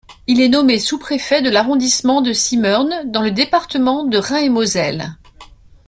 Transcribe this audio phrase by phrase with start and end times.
[0.25, 5.13] Il est nommé sous-préfet de l’arrondissement de Simmern dans le département de Rhin-et-Moselle.